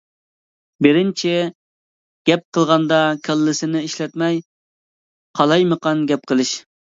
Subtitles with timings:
[0.85, 1.33] بىرىنچى:
[2.29, 4.41] گەپ قىلغاندا كاللىسىنى ئىشلەتمەي،
[5.43, 6.57] قالايمىقان گەپ قىلىش.